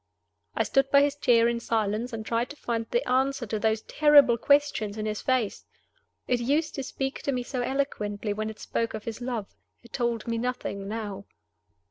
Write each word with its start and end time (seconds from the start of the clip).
I 0.55 0.63
stood 0.63 0.89
by 0.89 1.03
his 1.03 1.15
chair 1.15 1.47
in 1.47 1.59
silence, 1.59 2.11
and 2.11 2.25
tried 2.25 2.49
to 2.49 2.55
find 2.55 2.87
the 2.89 3.07
answer 3.07 3.45
to 3.45 3.59
those 3.59 3.83
terrible 3.83 4.35
questions 4.35 4.97
in 4.97 5.05
his 5.05 5.21
face. 5.21 5.63
It 6.27 6.39
used 6.39 6.73
to 6.73 6.81
speak 6.83 7.21
to 7.21 7.31
me 7.31 7.43
so 7.43 7.61
eloquently 7.61 8.33
when 8.33 8.49
it 8.49 8.57
spoke 8.59 8.95
of 8.95 9.03
his 9.03 9.21
love. 9.21 9.53
It 9.83 9.93
told 9.93 10.25
me 10.27 10.39
nothing 10.39 10.87
now. 10.87 11.25